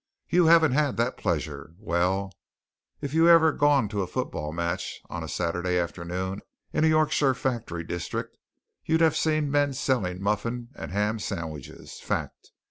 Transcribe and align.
"You 0.29 0.47
haven't 0.47 0.71
had 0.71 0.97
that 0.97 1.15
pleasure? 1.15 1.75
well, 1.77 2.31
if 3.01 3.13
you'd 3.13 3.27
ever 3.29 3.51
gone 3.51 3.87
to 3.89 4.01
a 4.01 4.07
football 4.07 4.51
match 4.51 4.99
on 5.11 5.23
a 5.23 5.27
Saturday 5.29 5.77
afternoon 5.77 6.41
in 6.73 6.83
a 6.83 6.87
Yorkshire 6.87 7.35
factory 7.35 7.83
district, 7.83 8.39
you'd 8.83 9.01
have 9.01 9.15
seen 9.15 9.51
men 9.51 9.73
selling 9.73 10.19
muffin 10.19 10.69
and 10.73 10.89
ham 10.89 11.19
sandwiches 11.19 11.99
fact! 11.99 12.49